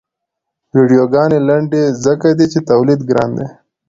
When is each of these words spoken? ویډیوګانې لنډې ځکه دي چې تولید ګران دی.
ویډیوګانې 0.75 1.39
لنډې 1.47 1.83
ځکه 2.05 2.29
دي 2.37 2.45
چې 2.53 2.59
تولید 2.69 2.99
ګران 3.09 3.29
دی. 3.37 3.47